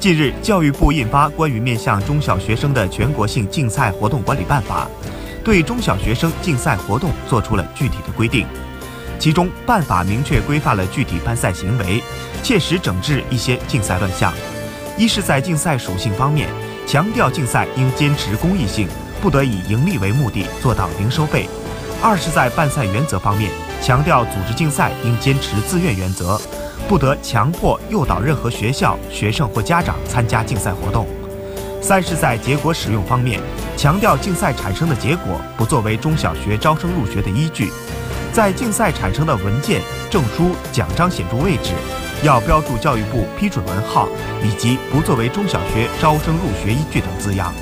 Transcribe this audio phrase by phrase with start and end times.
[0.00, 4.88] 近日，教育部印发《关于面向中小学生的全国性竞赛活动管理办法》，
[5.44, 8.46] 对中小学生竞赛活动作出了具体的规定。
[9.18, 12.02] 其中，办法明确规范了具体办赛行为，
[12.42, 14.32] 切实整治一些竞赛乱象。
[14.96, 16.48] 一是，在竞赛属性方面，
[16.86, 18.88] 强调竞赛应坚持公益性，
[19.20, 21.44] 不得以盈利为目的，做到零收费；
[22.00, 23.50] 二是，在办赛原则方面，
[23.82, 26.40] 强调组织竞赛应坚持自愿原则。
[26.90, 31.06] 不得强迫诱导任何学校、学生或家长参加竞赛活动。
[31.80, 33.40] 三是，在结果使用方面，
[33.76, 37.70] 强调竞赛产生的结果不作为中小学招生入学的依据，
[38.32, 41.74] 在竞赛产生的文件、证书、奖章显著位置，
[42.24, 44.08] 要标注教育部批准文号
[44.42, 47.54] 以及不作为中小学招生入学依据等字样。